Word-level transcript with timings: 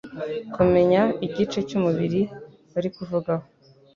kumenya 0.53 1.01
igice 1.27 1.59
cy'umubiri 1.67 2.21
bari 2.73 2.89
kuvugaho, 2.95 3.45